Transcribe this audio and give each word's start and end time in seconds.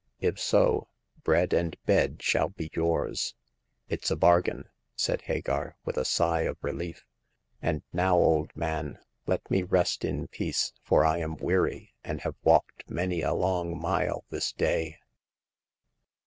If 0.19 0.39
so, 0.39 0.87
bread 1.23 1.53
and 1.53 1.77
bed 1.83 2.23
shall 2.23 2.49
be 2.49 2.71
yours." 2.73 3.35
It's 3.87 4.09
a 4.09 4.15
bargain," 4.15 4.67
said 4.95 5.21
Hagar, 5.21 5.77
with 5.85 5.95
a 5.95 6.05
sigh 6.05 6.41
of 6.41 6.57
re 6.63 6.71
lief. 6.71 7.05
"And 7.61 7.83
now, 7.93 8.15
old 8.17 8.49
man, 8.55 8.97
let 9.27 9.47
me 9.51 9.61
rest 9.61 10.03
in 10.03 10.27
peace, 10.29 10.73
for 10.81 11.05
I 11.05 11.19
am 11.19 11.35
weary, 11.35 11.93
and 12.03 12.21
have 12.21 12.33
walked 12.41 12.89
many 12.89 13.21
a 13.21 13.35
long 13.35 13.79
mile 13.79 14.23
this 14.31 14.51
day." 14.51 14.97